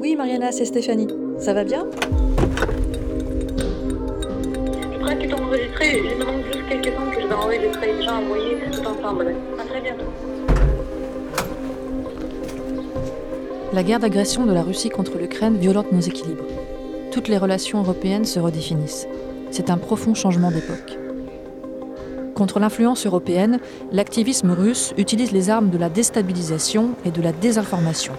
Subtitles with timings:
[0.00, 1.06] Oui, Mariana, c'est Stéphanie.
[1.38, 1.86] Ça va bien?
[1.92, 1.98] Je
[6.46, 7.92] juste quelques temps que je vais enregistrer.
[7.98, 9.34] Déjà envoyé tout ensemble.
[9.58, 10.06] À très bientôt.
[13.74, 16.46] La guerre d'agression de la Russie contre l'Ukraine violente nos équilibres.
[17.12, 19.06] Toutes les relations européennes se redéfinissent.
[19.50, 20.96] C'est un profond changement d'époque.
[22.40, 23.60] Contre l'influence européenne,
[23.92, 28.14] l'activisme russe utilise les armes de la déstabilisation et de la désinformation.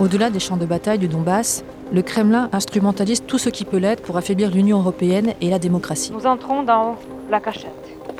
[0.00, 4.02] Au-delà des champs de bataille du Donbass, le Kremlin instrumentalise tout ce qui peut l'être
[4.02, 6.10] pour affaiblir l'Union européenne et la démocratie.
[6.12, 6.96] Nous entrons dans
[7.30, 7.70] la cachette.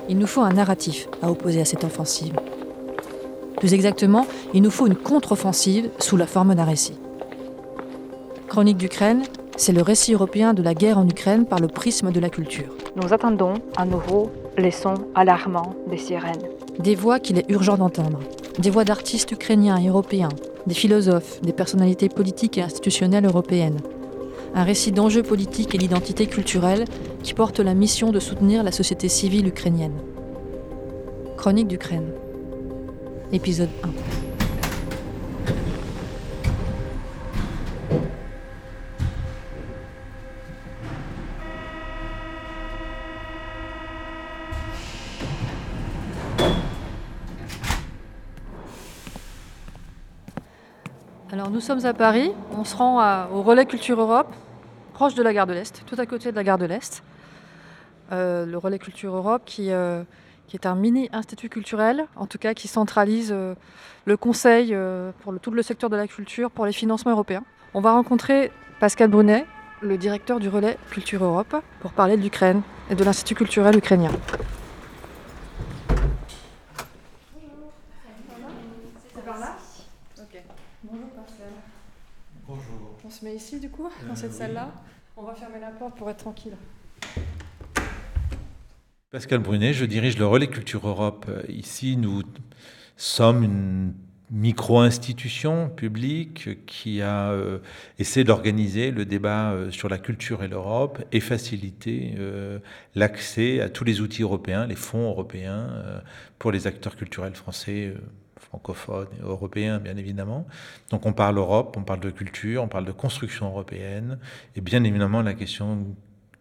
[0.08, 2.34] Il nous faut un narratif à opposer à cette offensive.
[3.56, 6.96] Plus exactement, il nous faut une contre-offensive sous la forme d'un récit.
[8.46, 9.24] Chronique d'Ukraine,
[9.56, 12.74] c'est le récit européen de la guerre en Ukraine par le prisme de la culture.
[12.96, 16.48] Nous attendons à nouveau les sons alarmants des sirènes.
[16.78, 18.20] Des voix qu'il est urgent d'entendre.
[18.58, 20.30] Des voix d'artistes ukrainiens et européens,
[20.66, 23.80] des philosophes, des personnalités politiques et institutionnelles européennes.
[24.54, 26.84] Un récit d'enjeux politiques et d'identité culturelle
[27.22, 30.00] qui porte la mission de soutenir la société civile ukrainienne.
[31.36, 32.12] Chronique d'Ukraine.
[33.32, 34.23] Épisode 1.
[51.34, 54.32] Alors nous sommes à Paris, on se rend au Relais Culture Europe,
[54.92, 57.02] proche de la gare de l'Est, tout à côté de la gare de l'Est.
[58.12, 60.04] Euh, le Relais Culture Europe qui, euh,
[60.46, 63.56] qui est un mini-institut culturel, en tout cas qui centralise euh,
[64.04, 64.76] le conseil
[65.24, 67.42] pour tout le secteur de la culture pour les financements européens.
[67.74, 69.44] On va rencontrer Pascal Brunet,
[69.80, 74.12] le directeur du Relais Culture Europe, pour parler de l'Ukraine et de l'Institut culturel ukrainien.
[80.86, 81.48] Bonjour Pascal.
[82.46, 82.98] Bonjour.
[83.04, 84.36] On se met ici du coup, dans Euh, cette oui.
[84.38, 84.72] salle-là.
[85.16, 86.56] On va fermer la porte pour être tranquille.
[89.10, 91.26] Pascal Brunet, je dirige le Relais Culture Europe.
[91.28, 92.22] Euh, Ici, nous
[92.96, 93.94] sommes une
[94.30, 97.58] micro-institution publique qui a euh,
[97.98, 102.58] essayé d'organiser le débat euh, sur la culture et l'Europe et faciliter euh,
[102.94, 105.68] l'accès à tous les outils européens, les fonds européens
[106.38, 107.94] pour les acteurs culturels français.
[108.54, 110.46] Francophones et européens, bien évidemment.
[110.90, 114.18] Donc on parle Europe, on parle de culture, on parle de construction européenne,
[114.54, 115.86] et bien évidemment la question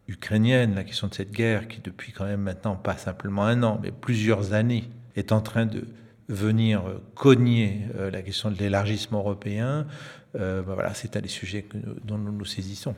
[0.07, 3.79] ukrainienne, la question de cette guerre qui depuis quand même maintenant pas simplement un an,
[3.81, 5.85] mais plusieurs années est en train de
[6.29, 9.87] venir euh, cogner euh, la question de l'élargissement européen,
[10.35, 11.65] euh, ben voilà, c'est un des sujets
[12.03, 12.95] dont nous nous saisissons.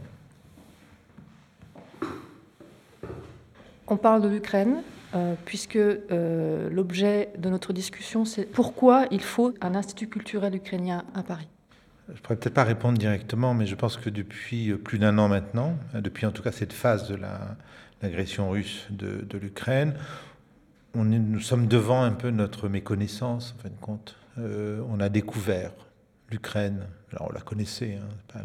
[3.88, 4.82] On parle de l'Ukraine,
[5.16, 11.06] euh, puisque euh, l'objet de notre discussion, c'est pourquoi il faut un institut culturel ukrainien
[11.14, 11.48] à Paris.
[12.14, 15.28] Je pourrais peut-être pas répondre directement, mais je pense que depuis euh, plus d'un an
[15.28, 17.56] maintenant, depuis en tout cas cette phase de la-
[18.02, 19.96] l'agression russe de, l'Ukraine,
[20.96, 24.18] nous sommes devant un peu notre méconnaissance, en fin de compte.
[24.38, 25.72] On a découvert
[26.36, 28.42] l'Ukraine, alors on la connaissait, hein,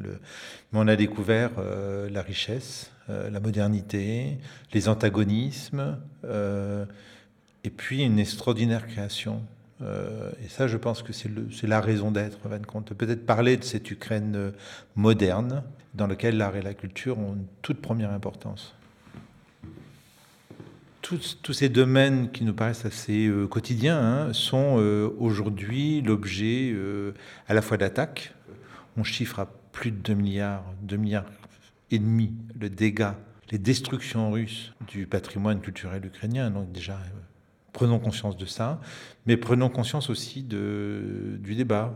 [0.73, 4.39] mais on a découvert euh, la richesse, euh, la modernité,
[4.73, 6.85] les antagonismes, euh,
[7.65, 9.43] et puis une extraordinaire création.
[10.45, 12.93] Et ça, je pense que c'est la raison d'être, en fin compte.
[12.93, 14.53] Peut-être parler de cette Ukraine
[14.95, 15.63] moderne,
[15.95, 18.75] dans laquelle l'art et la culture ont une toute première importance.
[21.43, 27.15] Tous, ces domaines qui nous paraissent assez euh, quotidiens hein, sont euh, aujourd'hui l'objet euh,
[27.49, 28.33] à la fois d'attaques.
[28.97, 31.25] On chiffre à plus de 2 milliards, 2 milliards
[31.91, 33.19] et demi le dégât,
[33.51, 36.49] les destructions russes du patrimoine culturel ukrainien.
[36.49, 36.97] Donc déjà,
[37.73, 38.81] prenons conscience de ça,
[39.27, 41.93] mais prenons conscience aussi du débat.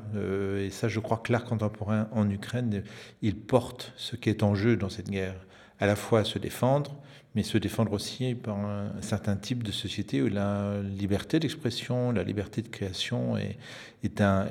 [0.59, 2.83] Et ça, je crois que l'art contemporain en Ukraine,
[3.23, 5.37] il porte ce qui est en jeu dans cette guerre.
[5.79, 6.97] À la fois se défendre,
[7.34, 12.22] mais se défendre aussi par un, certain type de société où la liberté d'expression, la
[12.22, 14.47] liberté de création est, un,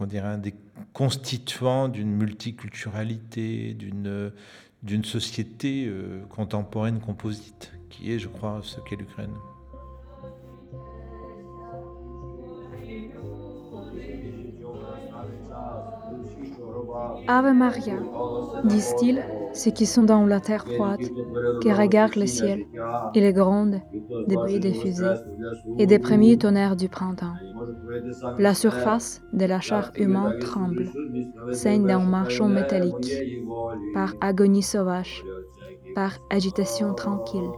[0.00, 0.54] un des
[0.92, 4.32] constituants d'une multiculturalité, d'une
[4.82, 9.34] d'une société euh, contemporaine composite, qui est, je crois, ce qu'est l'Ukraine.
[17.26, 17.94] Ave Maria,
[18.64, 19.22] disent-ils,
[19.52, 21.00] ceux qui sont dans la terre froide,
[21.62, 22.64] qui regardent le ciel
[23.14, 23.80] et les grondes
[24.26, 25.16] des bruits des fusées
[25.78, 27.34] et des premiers tonnerres du printemps.
[28.38, 30.90] La surface de la chair humaine tremble,
[31.52, 33.12] saigne d'un marchand métallique,
[33.94, 35.24] par agonie sauvage,
[35.94, 37.50] par agitation tranquille.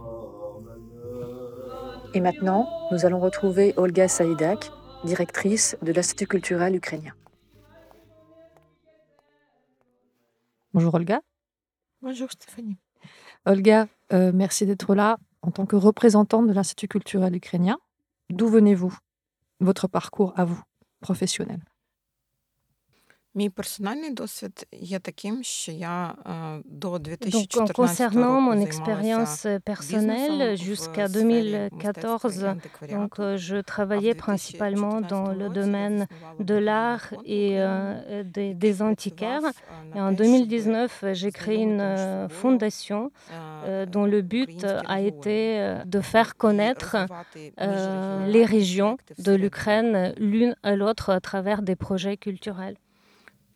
[2.13, 4.71] Et maintenant, nous allons retrouver Olga Saïdak,
[5.05, 7.13] directrice de l'Institut culturel ukrainien.
[10.73, 11.21] Bonjour Olga.
[12.01, 12.77] Bonjour Stéphanie.
[13.45, 17.77] Olga, euh, merci d'être là en tant que représentante de l'Institut culturel ukrainien.
[18.29, 18.97] D'où venez-vous?
[19.59, 20.61] Votre parcours à vous,
[21.01, 21.59] professionnel?
[23.38, 28.66] Мій персональний досвід є таким, що я е, до Donc, en 2014 concernant mon року
[28.66, 33.22] expérience займалася personnelle, бізнесом в jusqu'à сфері 2014, мистецтва і donc, антикваріату.
[33.22, 36.64] euh, je А в travaillais principalement dans 2014 le році я domaine заснувала de благодійний
[36.68, 39.40] l'art фонд et «Україна», euh, des, який des antiquaires.
[39.42, 42.42] працював, е, Et en на те, щоб 2019, j'ai créé une знайомити euh, між собою,
[42.42, 43.10] fondation
[43.66, 45.10] е, euh, dont le but українські a регіони.
[45.10, 49.38] été euh, de faire І connaître розвивати euh, міжрегіональні les régions проекти de всередині.
[49.44, 52.76] l'Ukraine l'une à l'autre à travers des projets culturels.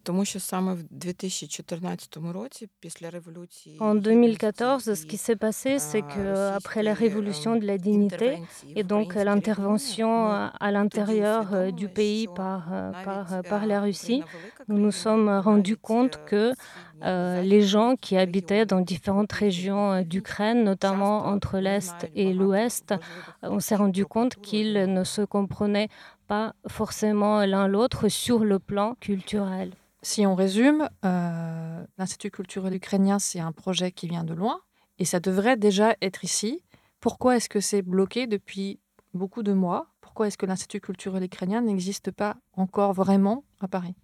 [0.04, 5.78] Тому що саме в 2014 році, після революції En гідності 2014, ce qui s'est passé,
[5.78, 9.04] c'est а, que après la російської, révolution de la ем, dignité інтервенції в et donc
[9.04, 13.42] українські l'intervention регіони, à à l'intérieur euh, du усвідомили, pays що par, euh, par, навіть,
[13.42, 16.24] euh, par е, la Russie, Україна велика nous nous країна, sommes rendus навіть, compte е,
[16.30, 22.09] que східні, euh, les gens qui habitaient dans différentes régions euh, d'Ukraine, notamment entre l'Est
[22.15, 22.93] et l'Ouest.
[23.41, 25.89] On s'est rendu compte qu'ils ne se comprenaient
[26.27, 29.73] pas forcément l'un l'autre sur le plan culturel.
[30.01, 34.61] Si on résume, euh, l'Institut culturel ukrainien, c'est un projet qui vient de loin
[34.99, 36.63] et ça devrait déjà être ici.
[36.99, 38.79] Pourquoi est-ce que c'est bloqué depuis
[39.13, 39.87] beaucoup de mois?
[40.01, 43.95] Pourquoi est-ce que l'Institut culturel ukrainien n'existe pas encore vraiment à Paris?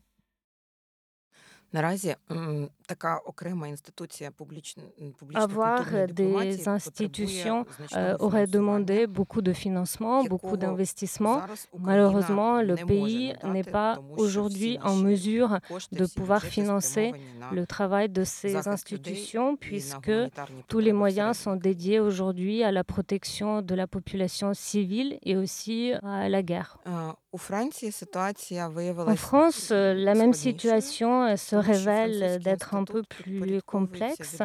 [1.73, 4.83] Наразі м, така окрема інституція публічна
[5.19, 10.29] публічної Avoir культурної дипломатії des institutions потребує значного euh, aurait фінансування, demandé beaucoup de financement,
[10.29, 11.41] beaucoup якого d'investissement.
[11.41, 14.95] зараз Україна Malheureusement, le не може pays надати, n'est pas тому що aujourd'hui всі en
[14.95, 18.93] наші mesure кошти, de всі pouvoir бюджети financer спрямовані на le travail de ces захист
[18.93, 21.75] людей institutions і на puisque гуманітарні tous les потреби moyens sont всередині.
[21.75, 26.77] dédiés aujourd'hui à la protection de la population civile et aussi à la guerre.
[26.87, 31.60] Е, У Франції ситуація En виявилася France, euh, la même складнішою, situation euh, se тому
[31.60, 34.42] що révèle euh, d'être un peu plus complexe.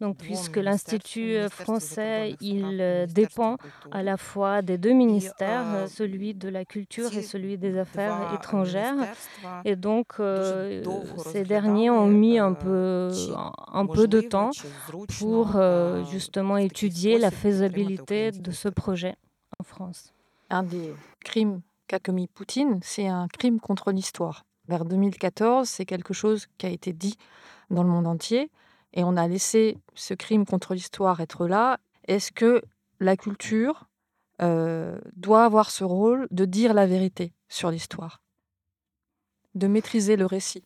[0.00, 3.56] Donc, puisque l'Institut euh, français, il euh, dépend
[3.90, 8.94] à la fois des deux ministères, celui de la culture et celui des affaires étrangères.
[9.64, 10.14] Et donc,
[11.32, 13.10] ces derniers ont mis un peu,
[13.72, 14.50] un peu de temps
[15.18, 15.60] pour
[16.10, 19.16] justement étudier la faisabilité de ce projet
[19.58, 20.12] en France.
[20.50, 20.94] Un des
[21.24, 26.66] crimes qu'a commis Poutine, c'est un crime contre l'histoire vers 2014, c'est quelque chose qui
[26.66, 27.16] a été dit
[27.70, 28.50] dans le monde entier.
[28.92, 31.78] Et on a laissé ce crime contre l'histoire être là.
[32.06, 32.62] Est-ce que
[33.00, 33.88] la culture
[34.40, 38.22] euh, doit avoir ce rôle de dire la vérité sur l'histoire,
[39.54, 40.64] de maîtriser le récit?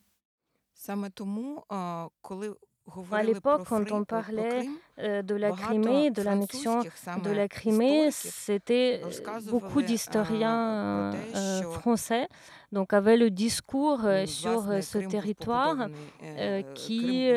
[3.11, 4.67] À l'époque, quand on parlait
[4.97, 9.01] de la Crimée, de l'annexion de la Crimée, c'était
[9.49, 11.11] beaucoup d'historiens
[11.71, 12.27] français
[12.73, 15.87] donc avait le discours euh, sur euh, ce territoire
[16.23, 17.31] euh, qui,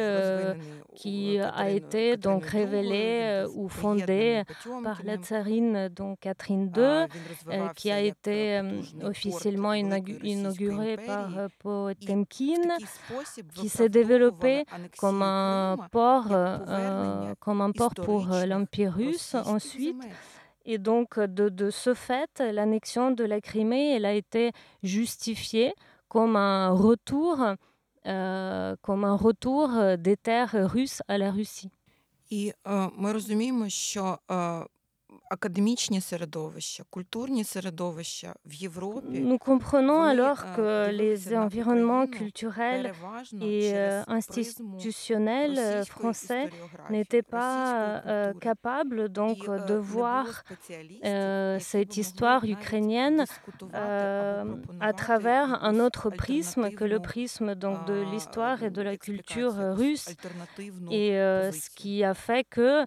[0.94, 4.42] qui a été donc révélé ou fondé
[4.82, 7.06] par la tsarine donc Catherine II,
[7.76, 8.60] qui a été
[9.02, 11.28] officiellement inaugurée par
[11.58, 12.62] Potemkin,
[13.54, 14.64] qui s'est développé
[14.98, 16.28] comme un port,
[17.40, 19.34] comme un port pour l'Empire russe.
[19.34, 19.96] ensuite.
[20.65, 24.51] Et donc, de, de ce fait, l'annexion de la Crimée, elle a été
[24.83, 25.73] justifiée
[26.07, 27.37] comme un retour,
[28.05, 31.71] euh, comme un retour euh, des terres russes à la Russie.
[32.29, 34.65] І е, ми розуміємо, що е,
[35.29, 41.45] академічні середовища, культурні середовища в Європі Nous comprenons вони, alors е, que les дивилися на
[41.47, 47.63] environnements Україну culturels переважно et через euh, призму institutionnels euh, російської français історіографії, n'étaient pas
[47.93, 48.53] російської euh, культури.
[48.53, 52.41] capables donc І, е, de не voir було спеціалістів, euh, які cette би могли histoire
[52.43, 57.01] навіть ukrainienne дискутувати euh, або à пропонувати travers un якусь autre prisme que le альтернативну,
[57.11, 60.07] prisme donc de а, l'histoire et de la експлікацію, culture якусь russe.
[60.09, 61.75] альтернативну Et euh, ce позицію.
[61.79, 62.85] qui a fait que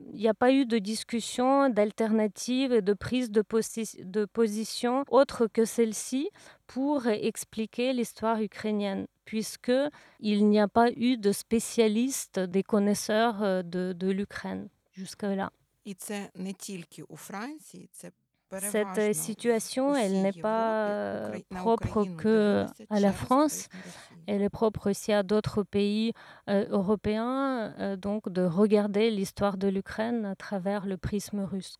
[0.00, 5.04] il n'y a pas eu de discussion, d'alternative et de prise de, posi- de position
[5.08, 6.28] autre que celle-ci
[6.66, 9.72] pour expliquer l'histoire ukrainienne, puisque
[10.20, 15.50] il n'y a pas eu de spécialistes, des connaisseurs euh, de, de l'Ukraine jusque-là.
[15.84, 18.10] І це не тільки у Франції, це
[18.50, 20.92] Cette переважно euh, в situation, elle усій n'est pas Європі.
[20.92, 24.24] euh, Украї- на propre Україну que дивилися à la через France, призму Росії.
[24.28, 26.12] Elle est propre aussi à d'autres pays
[26.48, 31.78] euh, européens, euh, donc de regarder l'histoire de l'Ukraine à travers le prisme russe.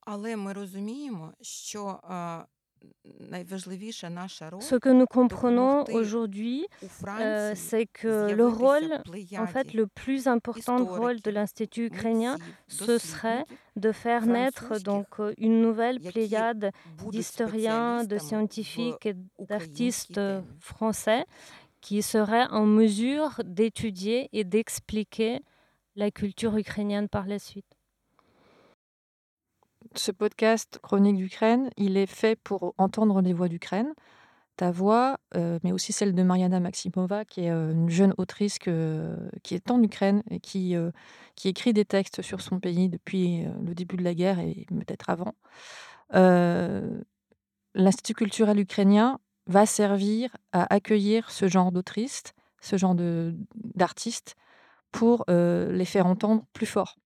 [0.00, 2.00] Але ми розуміємо, що
[4.59, 6.65] Ce que nous comprenons aujourd'hui,
[7.55, 9.01] c'est que le rôle,
[9.37, 12.37] en fait, le plus important rôle de l'Institut ukrainien,
[12.67, 16.71] ce serait de faire naître donc une nouvelle pléiade
[17.09, 20.21] d'historiens, de scientifiques et d'artistes
[20.59, 21.25] français
[21.81, 25.41] qui seraient en mesure d'étudier et d'expliquer
[25.95, 27.74] la culture ukrainienne par la suite.
[29.97, 33.93] Ce podcast Chronique d'Ukraine, il est fait pour entendre les voix d'Ukraine,
[34.57, 38.59] ta voix, euh, mais aussi celle de Mariana Maximova, qui est euh, une jeune autrice
[38.59, 40.91] qui est en Ukraine et qui, euh,
[41.35, 45.09] qui écrit des textes sur son pays depuis le début de la guerre et peut-être
[45.09, 45.35] avant.
[47.73, 52.95] L'Institut culturel ukrainien va servir à accueillir ce genre d'autristes, ce genre
[53.75, 54.35] d'artistes,
[54.91, 56.97] pour les faire entendre plus fort.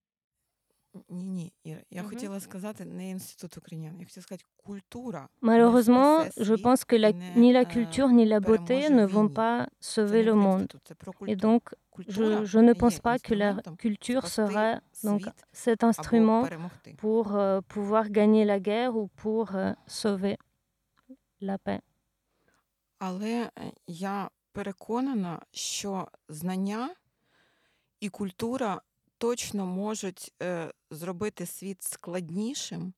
[1.09, 2.09] Ні, ні, Іра, я Мгм.
[2.09, 5.29] хотіла сказати не інститут українян, я хотіла сказати культура.
[5.41, 8.39] Malheureusement, спасе je світ pense que la- і не, ni la е, culture ni la
[8.39, 9.35] beauté переможе ne в vont війні.
[9.35, 10.61] pas Це sauver не le про monde.
[10.61, 11.39] інститут, це про Et культуру.
[11.53, 15.19] donc, Культура je, je ne є pense pas que la інструментом culture спасти serait donc
[15.19, 16.95] світ cet або instrument перемогти.
[16.97, 20.37] pour euh, pouvoir gagner la guerre ou pour euh, sauver
[21.41, 21.81] la paix.
[22.99, 26.95] Але е, я переконана, що знання
[27.99, 28.81] і культура
[29.19, 32.93] точно можуть е, зробити світ складнішим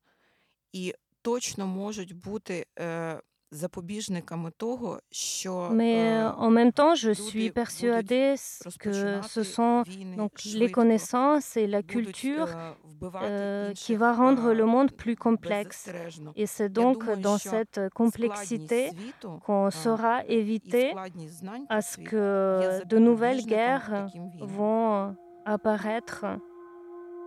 [0.74, 3.22] і точно можуть бути е,
[3.52, 8.62] запобіжниками того, що Mais е, euh, en même temps, je люди suis будуть persuadée s-
[8.62, 13.26] que розпочинати ce sont війни donc les швидко, connaissances et la будуть, culture е, вбивати
[13.28, 15.88] euh, qui інших, va rendre е, le monde plus complexe.
[15.88, 16.34] беззастережно.
[16.36, 20.38] Et c'est Я donc думаю, dans що cette складність complexité світу, qu'on е, saura і
[20.44, 24.50] éviter складність знань à про ce світ que є de nouvelles запобіжником guerres таким війнам.
[24.58, 26.25] vont apparaître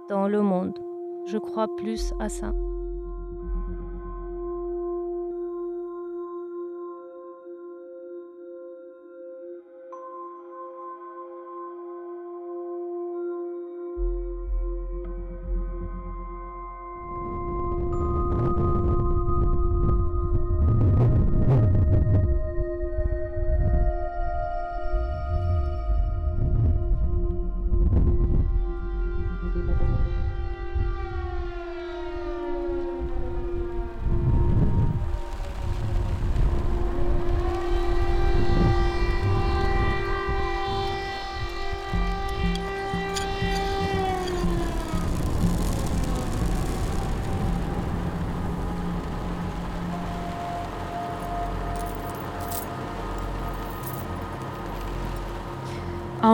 [0.10, 0.78] dans le monde.
[1.26, 2.52] Je crois plus à ça.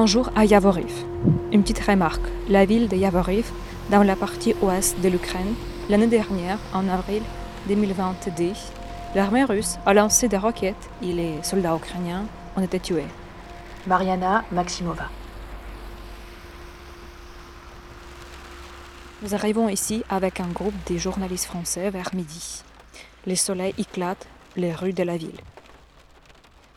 [0.01, 1.05] Un jour à Yavoriv.
[1.51, 2.23] Une petite remarque.
[2.49, 3.45] La ville de Yavoriv,
[3.91, 5.53] dans la partie ouest de l'Ukraine,
[5.91, 7.21] l'année dernière, en avril
[7.67, 8.53] 2022,
[9.13, 12.25] l'armée russe a lancé des roquettes et les soldats ukrainiens
[12.57, 13.05] ont été tués.
[13.85, 15.07] Mariana Maximova.
[19.21, 22.63] Nous arrivons ici avec un groupe de journalistes français vers midi.
[23.27, 25.39] Le soleil éclate les rues de la ville.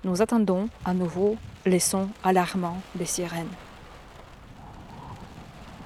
[0.05, 3.49] Nous attendons à nouveau les sons alarmants des sirènes.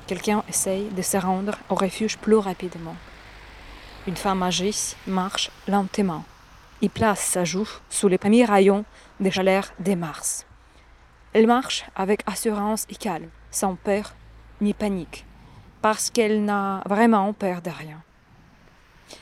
[0.09, 2.97] Quelqu'un essaye de se rendre au refuge plus rapidement.
[4.09, 4.73] Une femme âgée
[5.07, 6.25] marche lentement
[6.83, 8.85] et place sa joue sous les premiers rayons
[9.21, 10.47] de chaleur de Mars.
[11.33, 14.15] Elle marche avec assurance et calme, sans peur
[14.61, 15.25] ni panique
[15.81, 18.03] parce qu'elle n'a vraiment peur de rien.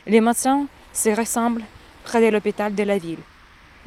[0.07, 1.65] Les médecins se rassemblent
[2.05, 3.21] près de l'hôpital de la ville.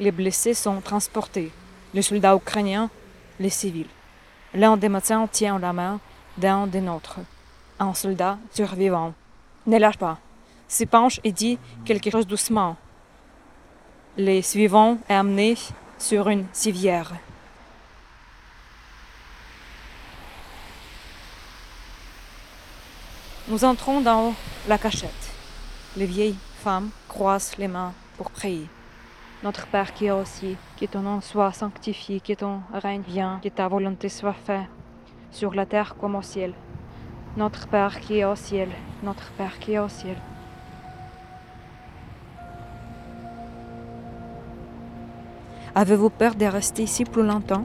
[0.00, 1.52] Les blessés sont transportés,
[1.92, 2.88] les soldats ukrainiens,
[3.38, 3.86] les civils.
[4.54, 6.00] L'un des médecins tient la main
[6.38, 7.18] d'un des nôtres,
[7.78, 9.12] un soldat survivant.
[9.66, 10.16] Ne lâche pas,
[10.68, 12.78] se penche et dit quelque chose doucement.
[14.16, 15.58] Les suivants est amené
[15.98, 17.12] sur une civière.
[23.48, 24.32] Nous entrons dans
[24.66, 25.10] la cachette.
[25.94, 28.66] Les vieilles femmes croisent les mains pour prier.
[29.42, 33.48] Notre Père qui est cieux, que ton nom soit sanctifié, que ton règne vienne, que
[33.48, 34.68] ta volonté soit faite,
[35.30, 36.52] sur la terre comme au ciel.
[37.38, 38.68] Notre Père qui est au ciel,
[39.02, 40.16] notre Père qui est au ciel.
[45.74, 47.64] Avez-vous peur de rester ici plus longtemps?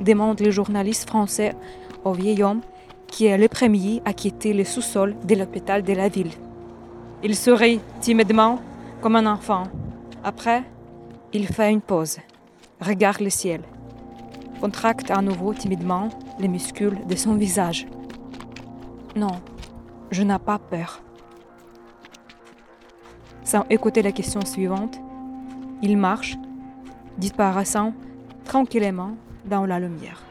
[0.00, 1.54] Demande le journaliste français
[2.02, 2.62] au vieil homme
[3.06, 6.32] qui est le premier à quitter le sous-sol de l'hôpital de la ville.
[7.22, 8.60] Il sourit timidement
[9.00, 9.64] comme un enfant.
[10.24, 10.64] Après,
[11.32, 12.18] il fait une pause,
[12.80, 13.62] regarde le ciel,
[14.60, 16.08] contracte à nouveau timidement
[16.38, 17.86] les muscles de son visage.
[19.16, 19.40] Non,
[20.10, 21.02] je n'ai pas peur.
[23.44, 24.98] Sans écouter la question suivante,
[25.84, 26.36] Il marche,
[27.18, 27.92] disparaissant
[28.44, 30.22] tranquillement dans la lumière.